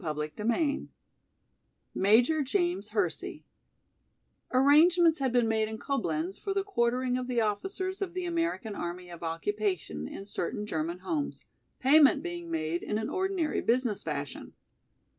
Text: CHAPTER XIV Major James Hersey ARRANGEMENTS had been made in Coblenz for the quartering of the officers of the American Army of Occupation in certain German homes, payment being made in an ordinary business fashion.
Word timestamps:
CHAPTER 0.03 0.29
XIV 0.45 0.87
Major 1.93 2.41
James 2.41 2.87
Hersey 2.89 3.45
ARRANGEMENTS 4.51 5.19
had 5.19 5.31
been 5.31 5.47
made 5.47 5.67
in 5.67 5.77
Coblenz 5.77 6.39
for 6.39 6.55
the 6.55 6.63
quartering 6.63 7.19
of 7.19 7.27
the 7.27 7.39
officers 7.41 8.01
of 8.01 8.15
the 8.15 8.25
American 8.25 8.73
Army 8.73 9.11
of 9.11 9.21
Occupation 9.21 10.07
in 10.07 10.25
certain 10.25 10.65
German 10.65 10.97
homes, 11.05 11.45
payment 11.77 12.23
being 12.23 12.49
made 12.49 12.81
in 12.81 12.97
an 12.97 13.11
ordinary 13.11 13.61
business 13.61 14.01
fashion. 14.01 14.53